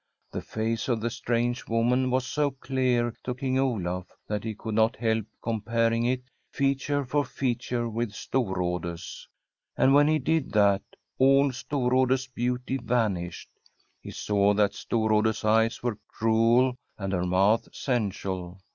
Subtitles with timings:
[0.33, 4.73] Tlie face of the strange woman was so clear to King Olaf that he could
[4.73, 9.27] not help comparing it, feature for feature, with [i6sl «SW^EDISH HOMESTEAD
[9.77, 10.81] StocrideV And when he did that
[11.19, 13.49] all Storrade's l>caaty vanished.
[13.99, 18.59] He saw that Storrade's eyes w«e cmel and her mouth sensual.